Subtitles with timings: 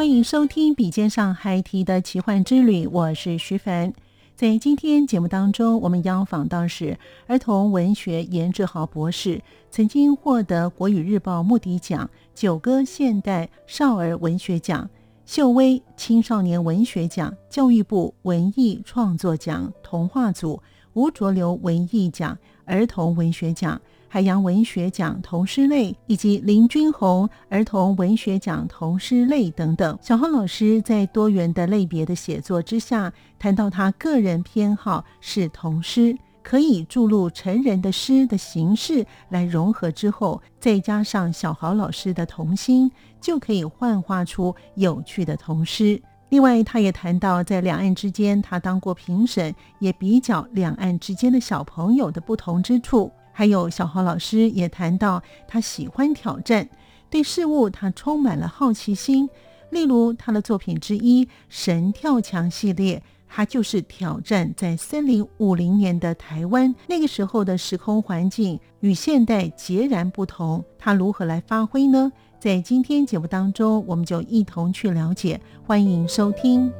[0.00, 3.92] 欢迎收听《笔尖上海提的奇幻之旅》，我是徐凡。
[4.34, 14.88] 在今天节目当中，我们邀访到是儿童文学严志豪博士，曾经获得国语日报目的奖、九歌现代少儿文学奖、
[15.26, 20.62] 秀威青少年文学奖、教育部文艺创作奖童话组、
[20.94, 23.78] 吴浊流文艺奖儿童文学奖。
[24.12, 42.90] 海洋文学奖童诗类以及林君红儿童文学奖童诗类等等，小豪老师在多元的类别的写作之下，谈到他个人偏好是童诗，可以注入成人的诗的形式来融合之后，再加上小豪老师的童心，
[43.20, 46.02] 就可以幻化出有趣的童诗。
[46.30, 53.12] 另外，他也谈到在两岸之间，他当过评审，也比较两岸之间的小朋友的不同之处。
[53.40, 56.68] 还有小豪老师也谈到，他喜欢挑战，
[57.08, 59.30] 对事物他充满了好奇心。
[59.70, 72.12] 例如他的作品之一《神跳墙》系列，他就是挑战在三零五零年的台湾，那个时候的时空环境与现代截然不同，他如何来发挥呢？
[72.38, 75.40] 在今天节目当中，我们就一同去了解。
[75.66, 76.70] 欢迎收听。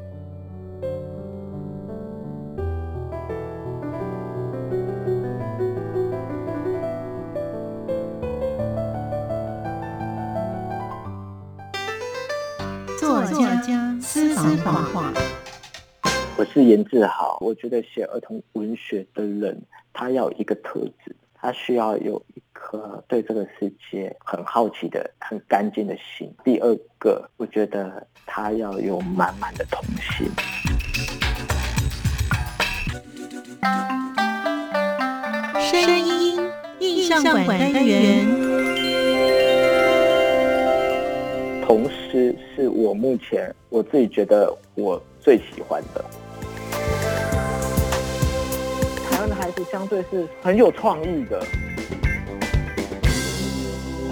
[16.53, 17.39] 是言志好。
[17.41, 19.63] 我觉得写儿童文学的人，
[19.93, 26.35] 他要有一个特质，他需要有一颗对这个世界很好奇的、很干净的心。
[26.43, 30.29] 第二个，我觉得他要有满满的童心。
[35.61, 36.51] 声音
[36.81, 38.27] 印象馆单元。
[41.65, 46.05] 童诗是我目前我自己觉得我最喜欢的。
[49.65, 51.45] 相对是很有创意的，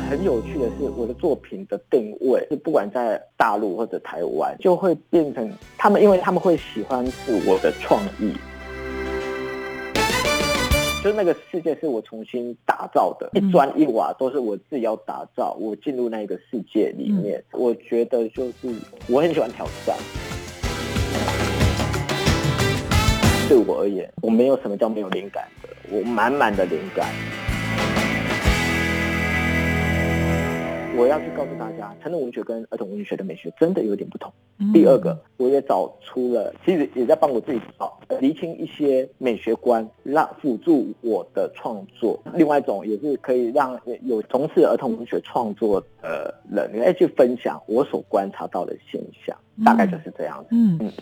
[0.08, 8.32] 很有趣的是，我的作品的定位是不管在大陆或者台湾，就会变成他们，因为他们会喜欢是我的创意。
[11.04, 15.56] 就那个世界是我重新打造的，一砖一瓦都是我自己要打造。
[15.60, 18.74] 我进入那个世界里面，我觉得就是
[19.08, 19.96] 我很喜欢挑战。
[23.48, 27.08] 对我而言，我没有什么叫没有灵感的，我满满的灵感。
[30.94, 34.30] 我要去告诉大家，成人文学跟儿童文学的美学真的有点不同。
[34.74, 42.20] 第二个，我也找出了，其实也在帮我自己找厘清一些美学观，让辅助我的创作。
[42.34, 49.34] 另外一种也是可以让有从事儿童文学创作的人来去分享我所观察到的现象，
[49.64, 50.48] 大概就是这样子。
[50.50, 50.92] 嗯。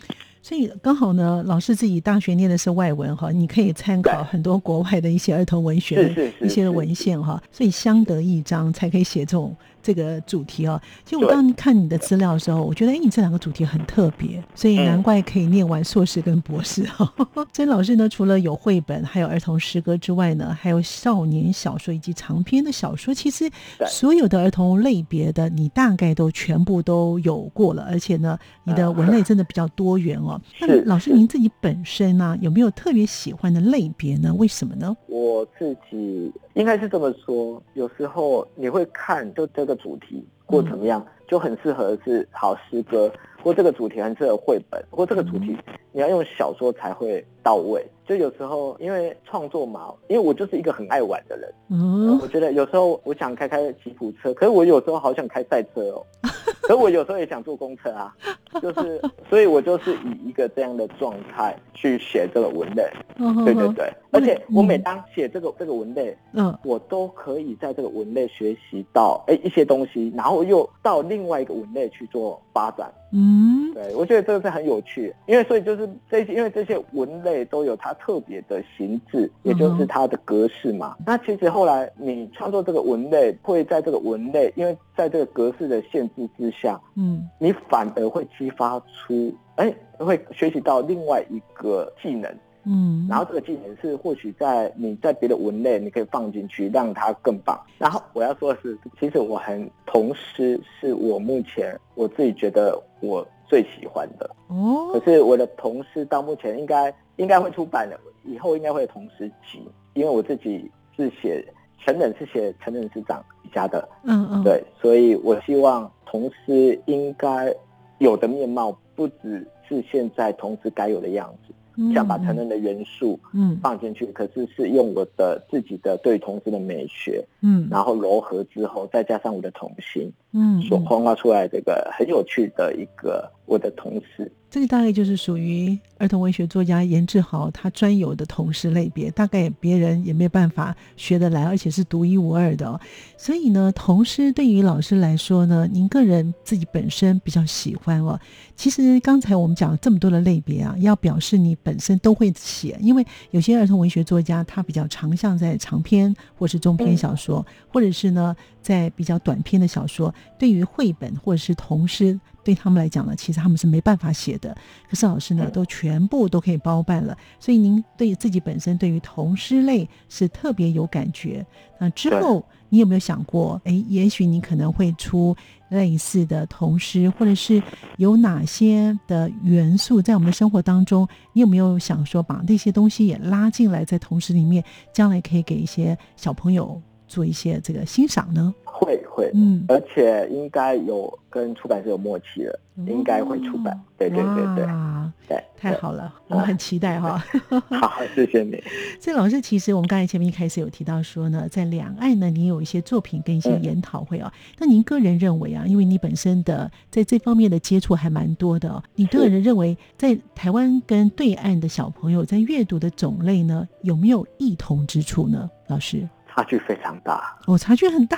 [0.47, 9.53] 所以刚好呢，老师自己大学念的是外文哈，你可以参考很多国外的一些儿童文学的一些文献哈，所以相得益彰，才可以写这种
[9.87, 10.81] 这个主题哦。
[11.05, 17.09] 其实我刚看你的资料的时候，我觉得哎，你这两个主题很特别，所以难怪可以念完硕士跟博士哈。
[17.53, 23.13] 所以老师呢，除了有绘本，还有儿童诗歌之外呢，还有少年小说以及长篇的小说。
[23.13, 23.49] 其实
[23.87, 30.41] 所有的儿童类别的，你大概都全部都有过了，而且呢，你的文类真的比较多元哦。
[30.59, 34.33] 那老师，您自己本身呢，有没有特别喜欢的类别呢？
[34.33, 34.93] 为什么呢？
[35.07, 43.13] 我自己应该是这么说，有时候你会看，就这个主题或怎么样，就很适合是好诗歌，
[43.43, 45.55] 或这个主题很适合绘本，或这个主题
[45.91, 47.85] 你要用小说才会到位。
[48.07, 52.17] 就有时候因为创作嘛，因为我就是一个很爱玩的人，嗯。
[52.21, 56.05] 我觉得有时候我想开开吉普车，可是我有时候好想开赛车哦，
[56.61, 58.15] 可是我有时候也想坐公车啊，
[58.61, 66.57] 就是，所以我就是以一个这样的状态去写这个文类，嗯对对对，而且我每嗯当写这个这个文类，嗯。
[66.63, 72.91] 我都可以在这个文类学习到哎一些东西，然后又到另外一个文类去做发展。
[73.13, 80.97] 嗯对，我觉得这个是很有趣，因为所以就是这些，因为这些文类都有它特别的形制，也就是它的格式嘛。
[81.05, 92.29] 那其实后来你创作这个文类，会在这个文类，因为在这个格式的限制之下，嗯你反而会激发出，哎，会学习到另外一个技能。
[92.69, 97.57] 嗯，然后这个技能是或许在你在别的文类你可以放进去，让它更棒。
[97.77, 104.29] 然后我要说的是，其实我很童诗是我目前我自己觉得我最喜欢的。
[104.49, 109.61] 哦可是我的童诗到目前应该应该会出版的，以后应该会有童诗集，
[109.93, 111.41] 因为我自己是写
[111.85, 113.23] 成人是写成人师长
[113.53, 117.55] 家的，嗯嗯对，所以我希望童诗应该
[117.99, 121.46] 有的面貌不只是现在童诗该有的样子。
[121.93, 123.57] 想把成人的元素嗯。
[123.61, 127.67] 放进去，可是是用我的自己的对同志的美学，嗯。
[127.69, 134.31] 然后柔合之后，再加上我的童心，嗯所幻化出来这个很有趣的一个我的同事。
[134.49, 142.79] 这个大概就是属于儿童文学作家严志豪他专有的同事类别，大概别人也没有办法学得来，而且是独一无二的、哦。
[143.17, 148.17] 所以呢，童诗对于老师来说呢，您个人自己本身比较喜欢哦。
[148.55, 158.33] 其实刚才我们讲了这么多的类别啊，要表示你本身都会写，因为有些儿童文学作家他比较长项在长篇或是中篇小说，或者是呢
[158.67, 162.19] 在比较短篇的小说，对于绘本或者是童诗。
[162.43, 164.55] 对他们来讲呢，其实他们是没办法写的。
[164.89, 167.17] 可是老师呢，都全部都可以包办了。
[167.41, 171.45] 所以您对自己本身对于童诗类是特别有感觉。
[171.77, 175.35] 那之后你有没有想过，哎，也许你可能会出
[175.71, 177.61] 类似的童诗，或者是
[177.97, 181.05] 有哪些的元素在我们的生活当中？
[181.33, 188.53] 你有没有想说把那些东西也拉进来，在童诗里面，将来可以给一些小朋友做一些这个欣赏呢？
[188.63, 193.79] 会会，嗯，而且应该有跟出版社有默契了，应该会出版。
[193.97, 197.17] 对对对对哇对，太好了，我们很期待哈。
[197.81, 198.61] 好，谢谢你。
[199.01, 204.31] 所以老师，其实我们刚才前面一开始有提到说呢，在两岸呢，你有一些作品跟一些研讨会啊。
[204.59, 215.49] 那您个人认为啊，因为你本身的在这方面的接触还蛮多的哦，你个人认为在台湾跟对岸的小朋友在阅读的种类呢，有没有异同之处呢？
[215.65, 216.07] 老师，
[216.37, 217.35] 差距非常大。
[217.47, 218.15] 哦，差距很大，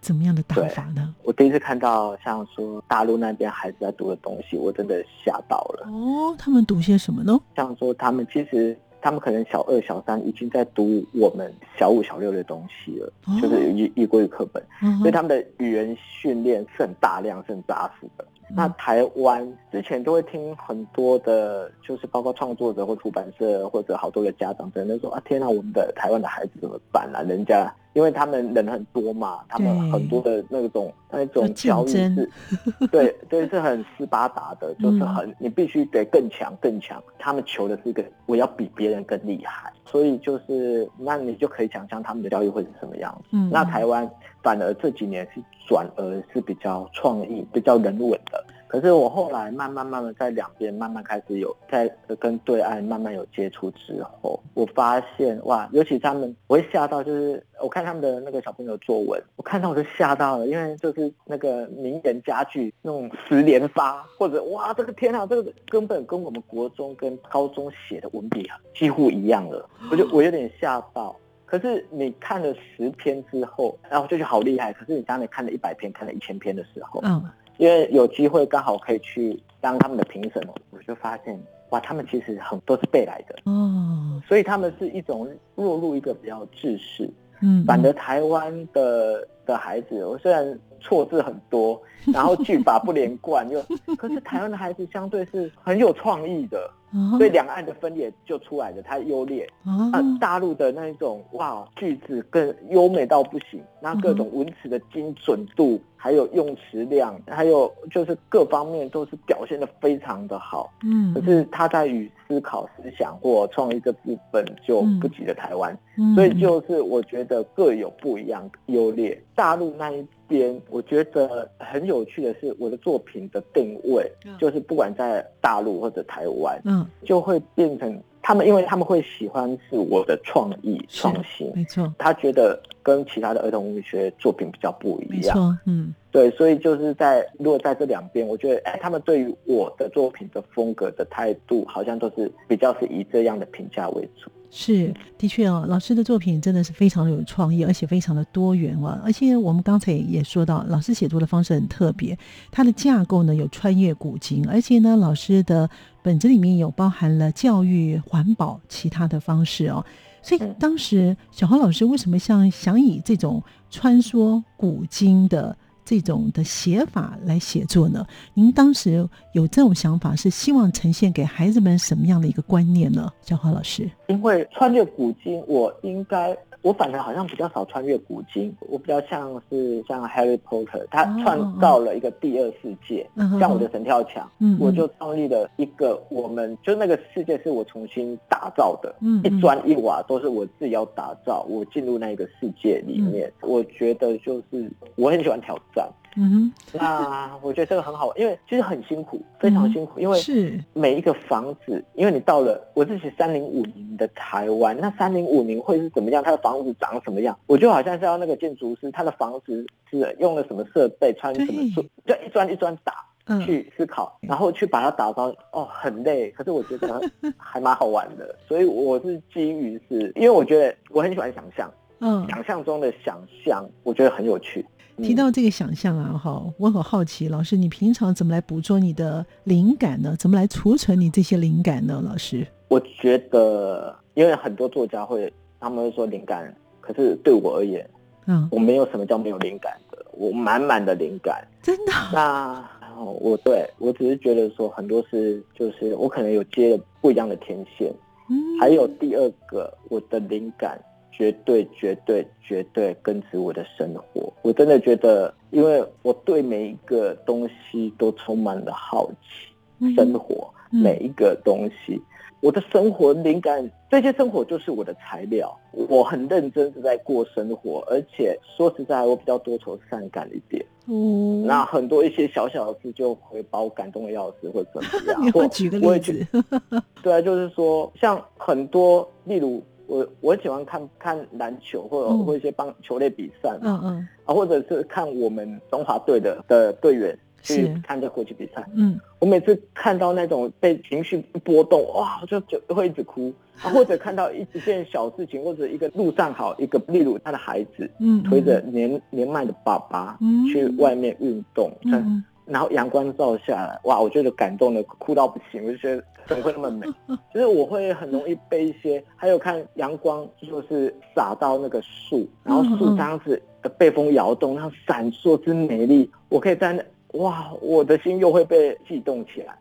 [0.00, 1.14] 怎么样的打法呢？
[1.22, 5.86] 我第一次看到像说大陆那边孩子在读的东西，我真的吓到了。
[5.86, 7.38] 哦，他们读些什么呢？
[7.54, 18.26] 像说他们其实他们可能小二、小三已经在读我们小五、小六的东西了，哦就是一一国语课本，嗯所以他们的语言训练是很大量、是很扎实的。
[18.54, 27.22] 那台湾之前都会听很多的，就是包括创作者或出版社或者好多的家长在那说啊，天哪，我们的台湾的孩子怎么办啊？
[27.22, 32.30] 人家因为他们人很多嘛，他们很多的那种那要种教育是，
[32.90, 37.02] 对对，是很斯巴达的，就是很你必须得更强更强。
[37.18, 43.28] 他们求的是一个我要比别人更厉害，所以就是那你就可以想象他们的教育会是什么样子。
[43.32, 43.50] 嗯。
[43.50, 44.10] 那台湾
[44.42, 48.44] 反而这几年是转而是比较创意、比较人文的。
[48.66, 51.86] 可是我后来慢慢慢慢在两边慢慢开始有在
[52.18, 71.14] 跟对岸慢慢有接触之后，我发现哇，尤其他们我会吓到，就是我看他们的那个小朋友作文，我看到我就吓到了，因为就是那个名言佳句那种十连发，或者哇这个天啊，这个根本跟我们国中跟高中写的文笔啊几乎一样了，我就我有点吓到。
[71.52, 74.72] 可是你看了十篇之后，然后就觉得好厉害。
[74.72, 77.22] 可是你当你看了一百篇、看了一千篇的时候，嗯
[77.58, 87.06] 因为有机会刚好可以去当他们的评审哦，我就发现哇，他们其实很都是背来的，哦，所以他们是一种落入一个比较制式。
[87.42, 91.80] 嗯，反而台湾的的孩子，我虽然错字很多，
[92.12, 93.62] 然后句法不连贯，又
[93.96, 97.18] 可是台湾的孩子相对是很有创意的，哦。
[97.18, 99.48] 所以两岸的分裂就出来了，它优劣。
[99.64, 99.90] 哦。
[99.92, 110.68] 啊，大陆的那一种哇，句子更优美到不行，那各种文词的精准度，还有用词量，还有就是各方面都是表现的非常的好。
[110.82, 116.12] 嗯，可是他在与思考、思想或创意这部分就不及得台湾，嗯。
[116.16, 119.16] 所以就是我觉得各有不一样的优劣。
[119.36, 124.36] 大陆那一边，我觉得很有趣的是，我的作品的定位嗯。
[124.38, 126.84] 就是不管在大陆或者台湾，嗯。
[127.04, 144.30] 就会变成他们因为他们会喜欢是我的创意创新，没错，他觉得跟其他的儿童文学作品比较不一样，没错，嗯，对，所以就是在如果在这两边，我觉得哎，他们对于我的作品的风格的态度，好像都是比较是以这样的评价为主。
[144.54, 149.00] 是，的确哦，老师的作品真的是非常的有创意，而且非常的多元哦。
[149.02, 152.16] 而且我们刚才也说到，老师写作的方式很特别，
[152.50, 155.70] 它的架构呢有穿越古今，而且呢，老师的
[156.02, 159.84] 本子里面有包含了教育、环保其他的方式哦。
[160.22, 165.56] 所以当时小豪老师为什么像想以这种穿梭古今的？
[165.84, 168.06] 这种的写法来写作呢？
[168.34, 173.12] 您当时有这种想法，是希望呈现给孩子们什么样的一个观念呢？
[173.20, 176.34] 小豪老师，因为穿越古今，我应该。
[176.62, 183.04] 我反而好像比较少穿越古今，我比较像是像 Harry Potter，他创造了一个第二世界，
[183.38, 195.88] 像我的神跳墙，我就创立了一个，我们就那个世界是我重新打造的，一砖一瓦都是我自己要打造，我进入那个世界里面，我觉得就是我很喜欢挑战。
[196.16, 206.22] 嗯，那我觉得这个很好，因为其实很辛苦，非常辛苦，因为是每一个房子，因为你到了我自己三零五零的台湾，那三零五零会是怎么样？
[206.22, 207.38] 它的房子长什么样？
[207.46, 213.04] 我就好像是要那个建筑师，他的房子是用了什么设备，穿什么树，就一砖一砖打
[213.44, 215.34] 去思考，然后去把它打造。
[215.52, 217.00] 哦，很累，可是我觉得
[217.38, 224.66] 还蛮好玩的， 所以我是基于是因为我觉得我很喜欢想象，嗯，想象中的想象，我觉得很有趣。
[224.98, 230.14] 提到这个想象啊，哈，我很好奇，老师，你平常怎么来捕捉你的灵感呢？
[230.18, 232.02] 怎么来储存你这些灵感呢？
[232.04, 237.88] 老师，我觉得，因为很多作家会，他们会说灵感，可是对我而言，
[238.26, 241.92] 嗯，我没有什么叫没有灵感的，我满满的灵感，真的。
[242.12, 247.92] 那我对我只是觉得说，很多是就是我可能有接了不一样的天线，
[248.28, 250.78] 嗯，还有第二个，我的灵感。
[251.22, 262.02] 绝对绝对绝对根植我的生活，我真的觉得，因为我对每一个东西都充满了好奇，生活每一个东西，
[262.40, 265.56] 我的生活灵感，这些生活就是我的材料。
[265.70, 270.64] 我很认真是在过生活，而且说实在，我比较多愁善感一点。
[270.88, 275.30] 嗯，那很多一些小小的事就会把我感动的要死，或怎么样？
[275.34, 276.26] 我举个例子，
[277.00, 279.62] 对啊，就是说，像很多，例如。
[279.92, 293.30] 我我喜欢看看篮球，或者或一些棒球类比赛嘛，嗯嗯，啊，或者是看我们中华队的的队员去看这国际比赛，嗯，我每次看到那种被情绪波动，哇，就就会一直哭，
[293.60, 302.24] 啊， 或者看到一一件小事情，或者一个路上好一个，例如他的孩子，嗯，推着年年迈的爸爸，嗯，去外面运动，嗯。
[302.52, 303.98] 然后阳光照下来，哇！
[303.98, 306.86] 我觉得感动的哭到不行，我就觉得怎么会那么美？
[307.32, 313.40] 就是我会很容易被一些，还有看阳光，就是洒到那个树，然后树这样子
[313.78, 316.84] 被风摇动，然后闪烁之美丽，我可以在那，
[317.18, 317.50] 哇！
[317.62, 319.56] 我的心又会被悸动起来。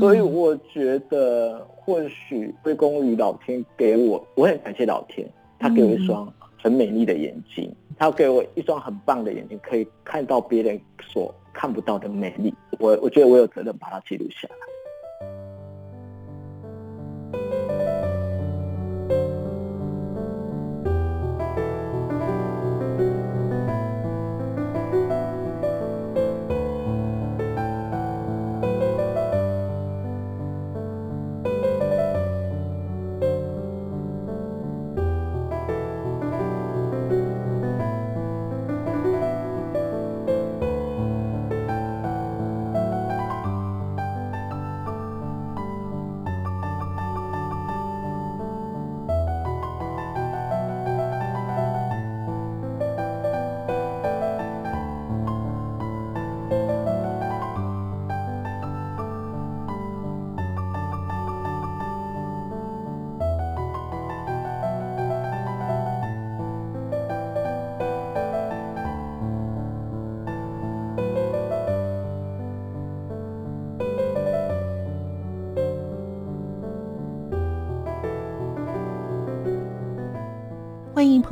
[0.00, 6.26] 所以我觉得，或许归功于老天给我，我很感谢老天，他给我一双
[6.62, 11.34] 很美丽的眼睛，他给我一双很棒的眼睛，可以看到别人所。
[11.54, 14.71] 看不到的美丽，我我觉得我有责任把它记录下来。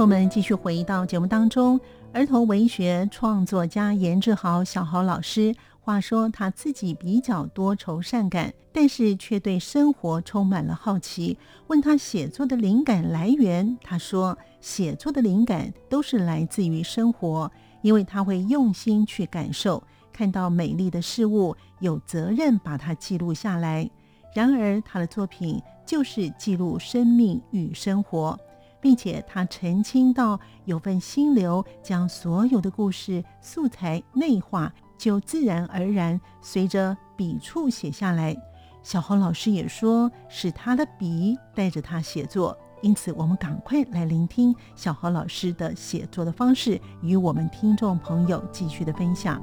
[0.00, 1.78] 朋友们继续回到节目当中。
[2.10, 11.36] 儿童文学创作家严志豪小豪老师，话说他自己比较多愁善感，但是却对生活充满了好奇。
[11.66, 17.52] 问他写作的灵感来源，他说写作的灵感都是来自于生活，
[17.82, 23.90] 因为他会用心去感受，看到美丽的事物，有责任把它记录下来。
[24.34, 28.38] 然而，他的作品就是记录生命与生活，
[28.80, 38.36] 并且他澄清到有份心流，将所有的故事素材内化，就自然而然随着笔触写下来。
[38.82, 42.56] 小侯老师也说，是他的笔带着他写作。
[42.82, 49.42] 因此，我们赶快来聆听小何老师的写作的方式，与我们听众朋友继续的分享。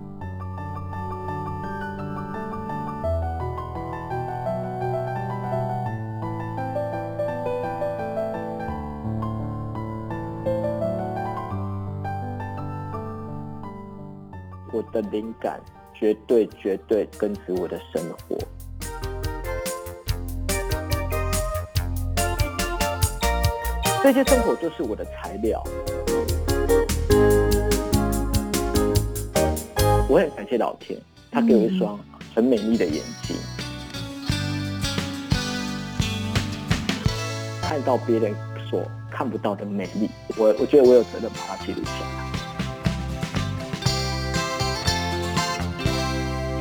[14.78, 15.60] 我的灵感
[15.92, 18.38] 绝对绝对根植我的生活。
[24.04, 25.64] 这些生活就是我的材料。
[30.08, 32.00] 我很感谢老天，他给我一双
[32.36, 33.36] 很美丽的眼睛，
[37.64, 38.32] 看到别人
[38.70, 40.08] 所看不到的美丽。
[40.38, 42.27] 我我觉得我有责任把它记录下来。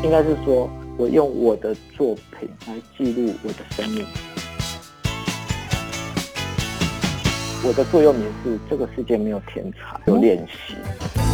[0.07, 4.07] 应该是说，我用我的作品来记录我的生命。
[7.65, 11.26] 我的座右铭是：这个世界没有天才，有练习。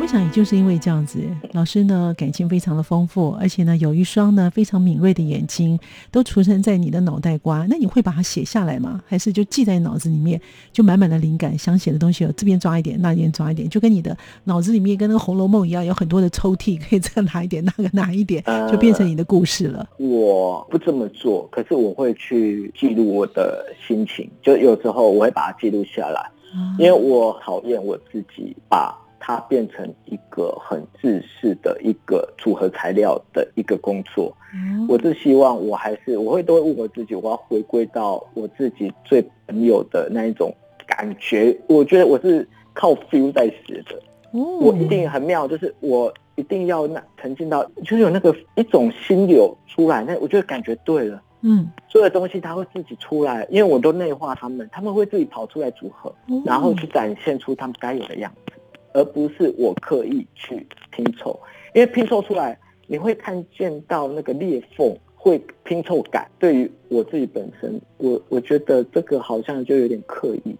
[0.00, 1.18] 我想也就是因为这样子，
[1.52, 5.78] 老师呢感情非常的丰富，而且呢有一双呢非常敏锐的眼睛，
[6.10, 7.66] 都储存在你的脑袋瓜。
[7.68, 9.02] 那你会把它写下来吗？
[9.06, 10.40] 还是就记在脑子里面，
[10.72, 19.86] 就满满的灵感，想写的东西有这边抓一点，那边抓一点，就跟你的脑子里面跟那个《红楼梦》一样，有很多的抽屉，可以这个拿一点，那个拿一点，就变成你的故事了。
[19.98, 26.30] 我不这么做，可是我会去记录我的心情，就有时候我会把它记录下来，
[26.78, 28.96] 因为我讨厌我自己把。
[29.20, 34.86] 它变成一个很自私的一个组合材料的一个工作，嗯。
[34.88, 40.54] 我是希望我还是我会都会问我自己，我要回归到我自己最朋友的那一种
[40.86, 41.56] 感觉。
[41.66, 44.00] 我觉得我是靠 feel 在写的，
[44.32, 56.14] 我一定很妙，就是我一定要那沉浸到，就是有那个一种心流出来，那我觉得感觉对了，嗯，所有东西它会自己出来，因为我都内化他们，他们会自己跑出来组合，
[56.46, 58.52] 然后去展现出他们该有的样子。
[58.98, 61.38] 而不是我刻意去拼凑，
[61.72, 62.58] 因为拼凑出来
[62.88, 66.28] 你会看见到那个裂缝，会拼凑感。
[66.36, 70.56] 对于我自己本身，我我觉得这个好像就有点刻意。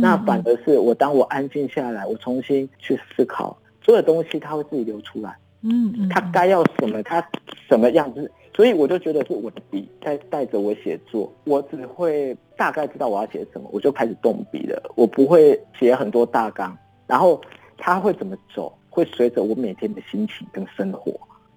[0.00, 5.36] 那反而是我当我安静下来，我重新去思考，所有东西它会自己流出来。
[5.62, 7.26] 嗯嗯，它该要什么，它
[7.68, 14.80] 什么样子，所以我就觉得是我的笔在带着我写作，我只会大概知道我要写什么，我就开始动笔了。
[14.94, 17.40] 我不会写很多大纲，然后。
[17.80, 18.72] 他会怎么走？
[18.88, 21.12] 会随着我每天的心情跟生活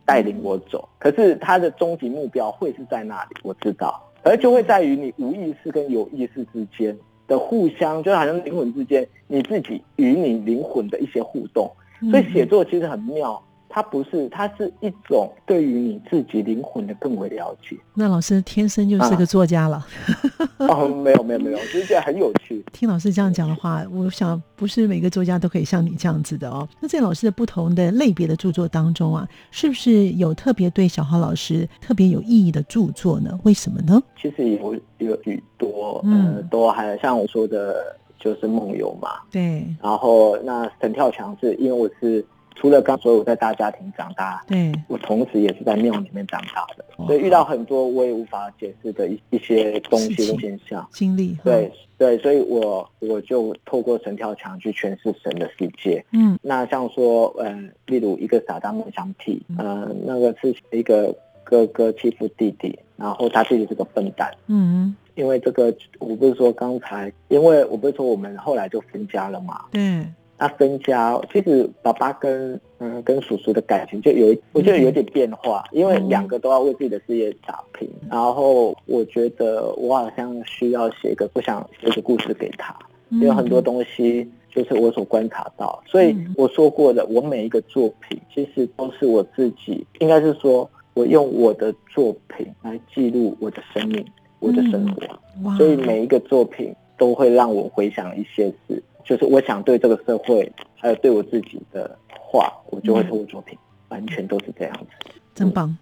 [0.05, 0.87] 带领我走。
[0.97, 4.01] 可是他的终极目标会是在那里，我知道。
[4.23, 11.69] 而就会在于你无意识跟有意识之间的互相，就好像灵魂之间，你自己与你灵魂的一些互动。
[12.09, 13.43] 所以写作其实很妙。
[13.75, 17.75] 它不是，它是一种对于你自己灵魂的更为了解。
[17.95, 19.83] 那老师天生就是个作家了。
[20.69, 22.63] 哦，没有没有没有，就是觉得很有趣。
[22.71, 26.69] 听老师这样讲的话，我想不是每个作家都可以像你这样子的哦。
[26.79, 33.39] 那在老师的不同的类别的著作当中啊，是不是有特别对小豪老师特别有意义的著作呢？
[33.41, 33.99] 为什么呢？
[34.21, 39.09] 其实有有许多，嗯，都还像我说的，就是梦游嘛。
[39.31, 39.65] 对。
[39.81, 42.23] 然后那神跳墙是因为我是。
[42.55, 51.37] 除了刚说我在大家庭长大，对我同时也是在庙里面长大的，所以遇到很多我也无法解释的一一些东西跟现象经历。
[51.43, 56.03] 对对，所以我我就透过神跳墙去诠释神的世界。
[56.11, 57.51] 嗯，那像说，呃，
[57.85, 64.29] 例如一个傻大梦想体，呃，那个是一个哥哥欺负弟弟，然后他弟弟是个笨蛋。
[64.47, 69.61] 嗯，因为这个我不是说刚才，因为我不是说我们后来就分家了嘛。
[69.71, 70.05] 对。
[70.37, 77.89] 那分家，其实爸爸跟嗯跟叔叔的感情就有，我觉得有点变化，因为两个都要为自己的事业打拼。
[78.09, 82.77] 然后我觉得我好像需要写一个，不想写的故事给他，
[83.21, 85.81] 有很多东西就是我所观察到。
[85.85, 94.03] 所以我说过的，我每一个作品其实都是我自己，应该是说我用我的作品来记录我的生命，
[94.39, 95.57] 我的生活。
[95.57, 98.83] 所以每一个作品都会让我回想一些事。
[99.03, 103.57] 就是我想对这个社会，还有对我自己的话，我就会透过作品，
[103.89, 105.11] 完全都是这样子。
[105.35, 105.75] 真棒！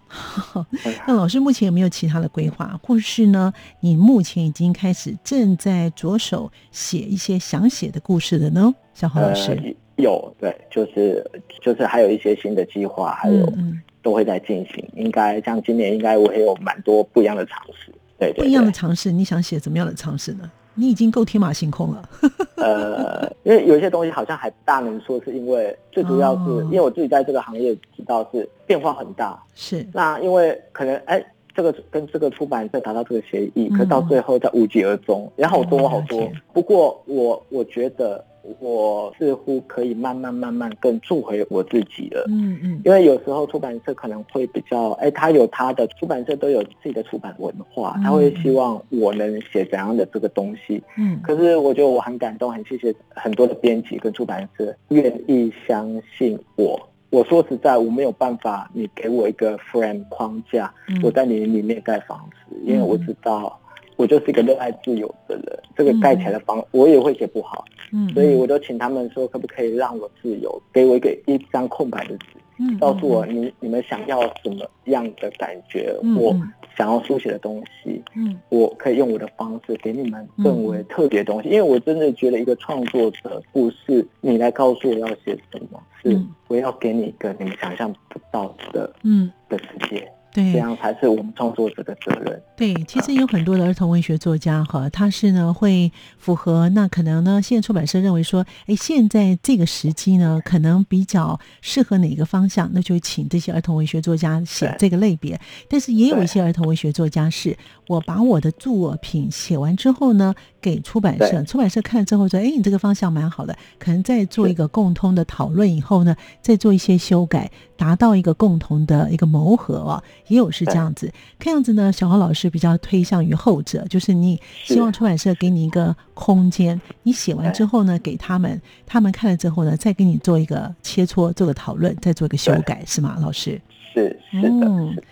[1.06, 3.52] 那老师目前有没有其他的规划，或是呢？
[3.82, 8.74] 你目前已经开始正在着手写一些想写的故事的呢？
[8.94, 11.30] 小黄老师有对，就是
[11.62, 13.54] 就是还有一些新的计划，还有
[14.02, 14.88] 都会在进行。
[14.96, 17.92] 应该像今年，应该我也有蛮多不一样的尝试。
[18.18, 20.50] 对，不一样的尝试，你想写怎么样的尝试呢？
[20.74, 22.10] 你已经够天马行空了。
[22.56, 29.42] 呃，因为有些东西好像还不大能说，是因为最主要是因为我自己在这个行业知道是变化很大。
[29.56, 29.86] 是。
[29.94, 36.30] 那因为可能哎，这个跟这个出版社达到这个协议，可到最后在无疾而终，也好多好多。
[36.54, 38.24] 不过我我觉得。
[38.60, 56.80] 我似乎可以慢慢慢慢更做回我自己了，嗯嗯，因为有时候出版社可能会比较，哎，他有他的出版社都有自己的出版文化，他会希望我能写怎样的这个东西，嗯，可是我觉得我很感动，很谢谢很多的编辑跟出版社愿意相信我。
[57.10, 60.74] 我说实在，我没有办法，你给我一个 frame 框架，
[61.04, 63.60] 我在你里面盖房子，因为我知道。
[64.02, 72.26] 我就是一个热爱自由的人，这个盖起来的房我也会写不好，嗯，所以我就请他们说，可不可以让我自由，给我一个一张空白的纸，
[72.58, 76.36] 嗯，告诉我你你们想要什么样的感觉，我
[76.76, 90.12] 想要书写的东西，嗯，我可以用我的方式给你们更为特别的东西，因为我真的觉得一个创作者不是你来告诉我要写什么，是我要给你一个你们想象不到的，嗯，的世界。
[90.34, 92.42] 对，这样才是我们创作者的责任。
[92.56, 105.40] 对，其实有很多的儿童文学作家哈，他是呢会符合那可能呢，现在出版社认为说，哎，现在这个时机呢，可能比较适合哪个方向，那就请这些儿童文学作家写这个类别。
[105.68, 120.04] 但是也有一些儿童文学作家是，我把我的作品写完之后呢，给出版社，出版社看了之后说，哎，你这个方向蛮好的，可能再做一个共通的讨论以后呢，再做一些修改，达到一个共同的一个谋合啊。
[120.32, 133.62] 也有是这样子，看样子呢，小豪老师比较推向于后者，就是你希望出版社给你一个空间，你写完之后呢，给他们，他们看了之后呢，再给你做一个切磋，做个讨论，再做一个修改，是吗，老师？
[133.94, 135.04] 是是的。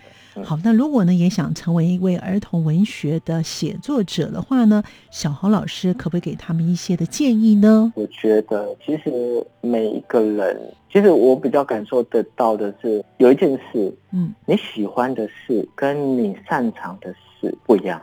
[0.44, 7.92] 好，那如果呢也想成为一位儿童文学的写作者的话呢，小豪老师可不可以给他们一些的建议呢？
[7.96, 18.00] 我觉得其实每一个人，其实我比较感受得到的是，有一件事，嗯，你喜欢的事跟你擅长的事不一样。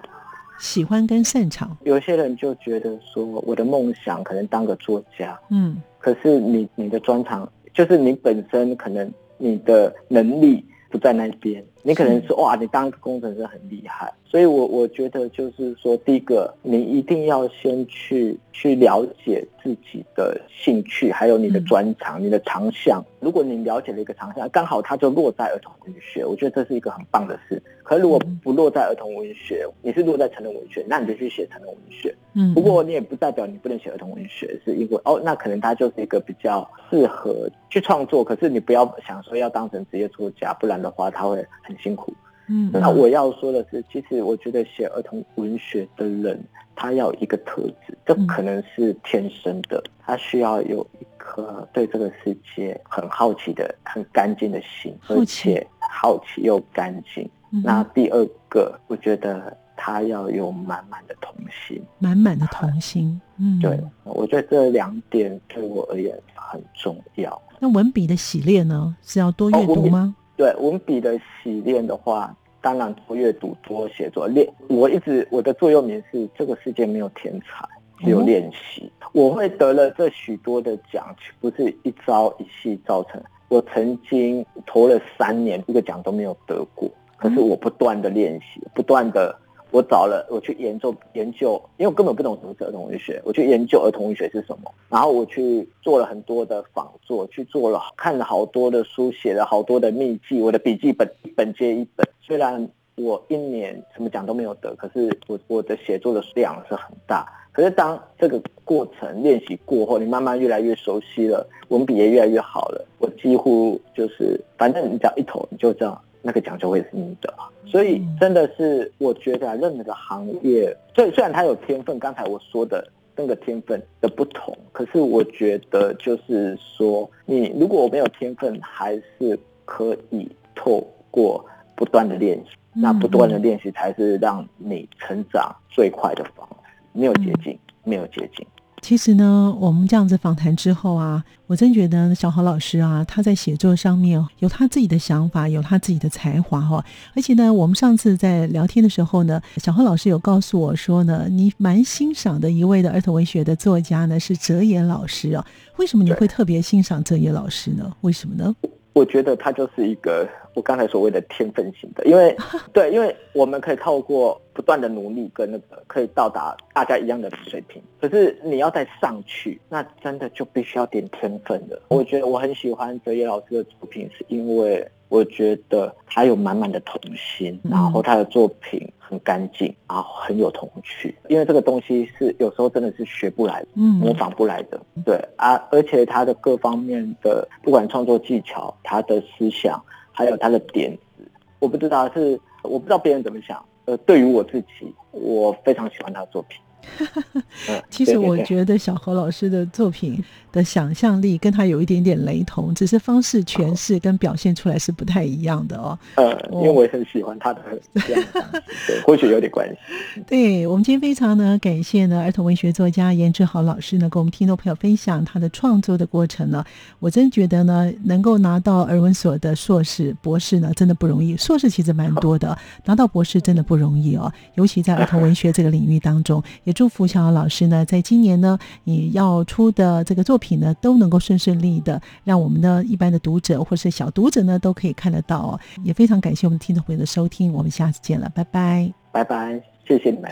[0.60, 11.64] 喜欢跟擅长，有些人就觉得说，我的梦想可能当个作家，嗯，可是你你的专长就是你本身可能你的能力不在那边。
[11.84, 23.02] 你可能是哇，你当个工程师很厉害，所以我我觉得就是说，第一个，你一定要先去去了解自己的兴趣，还有你的专长、你的长项。
[23.22, 27.62] 如果你了解了一个长项，刚好它就落在儿童文学，我觉得这是一个很棒的事。
[27.88, 32.14] 可如果不落在儿童文学，你是落在成人文学，那你就去写成人文学。
[32.34, 38.26] 嗯，不过你也不代表你不能写儿童文学，是因为哦，那可能它就是一个比较适合去创作。
[38.26, 41.78] 可是你不要想说要当成职业作家，不然的话他会很。
[41.78, 42.12] 辛苦，
[42.50, 46.44] 嗯，那我要说的是，其实我觉得写儿童文学的人，
[46.76, 57.30] 他要有一个特质，这可能是天生的，他需要有一颗对这个世界很好奇的、很干净的心，而且好奇又干净。
[57.50, 63.20] 那第二个，我觉得他要有满满的童心，满满的童心。
[63.38, 67.42] 嗯，对，我觉得这两点对我而言很重要。
[67.60, 70.16] 那文笔的洗练呢，是要多阅读吗？
[70.36, 74.48] 对文笔的洗练的话，当然多阅读、多写作练。
[74.68, 77.68] 我一直我的座右铭是：这个世界没有天才，
[78.04, 78.92] 只有练习。
[79.14, 83.22] 我会得了这许多的奖，不是一朝一夕造成。
[83.48, 89.36] 我曾经投了三年，一个奖都没有得过，可是我不断的练习，不断的。
[89.70, 102.08] 我找了，我去研究研究，因为我根本不懂什么是儿童文学，我去研究儿童文学是什么，然后我去做了很多的仿作，去做了看了好多的书，写了好多的秘籍，我的笔记本一本接一本。
[102.22, 107.28] 虽然我一年什么奖都没有得，可是我我的写作的量是很大。
[107.52, 116.02] 可是当这个过程练习过后，你慢慢越来越熟悉了，文笔也越来越好了，我几乎就是反正你只要一投，你就这样。
[116.28, 117.34] 那个奖就会是你的，
[117.66, 122.86] 所以真的是我觉得任何的行业，虽虽然他有天分，刚才我说的
[123.16, 131.46] 那个天分的不同，可是我觉得就是说，你如果我没有天分，还是可以透过
[131.78, 138.46] 不断的练习，那不断的练习才是让你成长最快的方式，没有捷径，没有捷径。
[138.82, 146.84] 其实呢，我们这样子访谈之后啊，我真觉得小豪老师啊，他在写作上面有他自己的想法，有他自己的才华哈。
[147.14, 155.46] 而且呢，我们上次在聊天的时候呢，小豪老师有告诉我说呢，你蛮欣赏的一位的儿童文学的作家呢是哲野老师啊。
[155.78, 157.92] 为什么你会特别欣赏哲野老师呢？
[158.02, 158.56] 为什么呢？
[158.98, 162.36] 我觉得他就是一个我刚才所谓的天分型的，因为
[162.74, 171.80] 对，因为我们可以透过不断的努力跟那个可以到达大家一样的水平，可是你要再上去，那真的就必须要点天分的。
[171.90, 174.90] 我觉得我很喜欢哲野老师的作品，是因为。
[175.10, 181.16] 我觉得他有满满的童心，然后他的作品很干净，然后很有童趣。
[181.30, 184.80] 因为这个东西是有时候真的是学不来，模仿不来的。
[185.06, 191.24] 对啊，而且他的各方面的，不管创作技巧、他的思想，还有他的点子，
[191.60, 193.64] 我不知道是我不知道别人怎么想。
[193.86, 196.60] 呃，对于我自己，我非常喜欢他的作品。
[197.90, 205.98] 其实我觉得小何老师的作品的想象力跟他有一点点雷同，只是方式诠释跟表现出来是不太一样的哦。
[206.16, 207.62] 呃，因为我也很喜欢他的
[207.96, 208.24] 这样
[208.88, 210.22] 对，或许有点关系。
[210.26, 216.64] 对我们今天非常呢感谢呢儿童文学作家严志豪老师呢跟我们听众朋友分享他的创作的过程呢。
[217.00, 226.77] 我真觉得呢能够拿到儿文所的硕士、博士呢真的不容易，硕士其实蛮多的，拿到博士真的不容易哦，尤其在儿童文学这个领域当中也。
[226.78, 235.60] 祝福小姚老师呢，在今年呢，你要出的这个作品呢，都能够顺顺利的，让我们的一般的读者或是小读者呢，都可以看得到哦。
[235.84, 240.32] 也非常感谢我们听众朋友的收听，我们下次见了，拜拜，拜拜，谢谢你们。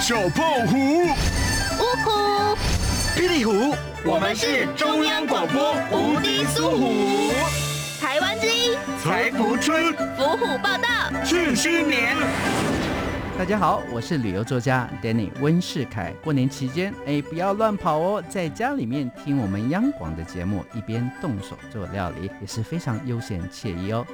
[0.00, 0.76] 小胖虎，
[1.78, 2.10] 呜呼，
[3.14, 3.52] 霹雳虎，
[4.04, 7.32] 我们是中央广播无敌苏虎，
[8.00, 12.16] 台湾之一，财福春，伏虎报道，庆新年。
[13.40, 16.12] 大家好，我是旅游作家 Danny 温世凯。
[16.22, 24.06] 过年期间，哎，不要乱跑哦，在家里面听我们央广的节目，一边动手做料理，也是非常悠闲惬意哦。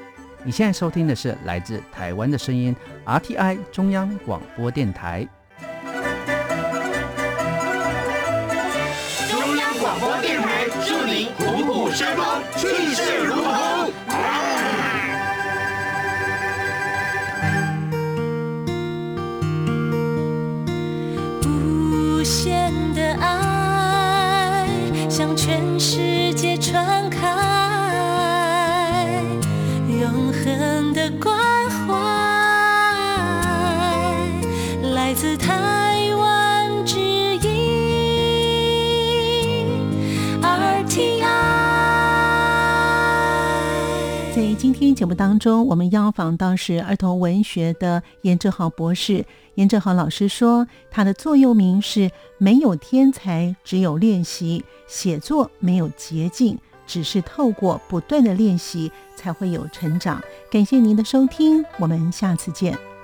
[0.44, 5.26] 你现在收听的是来自台湾的声音，RTI 中央广播电台。
[9.28, 13.35] 中央广播电台祝您虎虎生风，气势如
[44.96, 49.22] 节目当中，我们邀访到是儿童文学的严正豪博士。
[49.56, 54.64] 严正豪老师说，他的座右铭是“没有天才，只有练习”。
[54.88, 56.56] 写作没有捷径，
[56.86, 60.18] 只是透过不断的练习才会有成长。
[60.50, 62.95] 感谢您的收听，我们下次见。